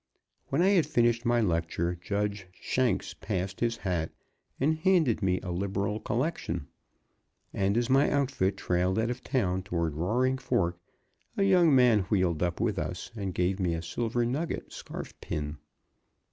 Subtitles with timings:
[0.47, 4.09] When I had finished my lecture, Judge S passed his hat
[4.59, 6.65] and handed me a liberal collection.
[7.53, 10.79] And as my outfit trailed out of town toward Roaring Fork,
[11.37, 15.57] a young man wheeled up with us and gave me a silver nugget scarf pin.